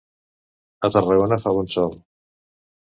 [0.89, 1.97] A Tarragona fa bon sol.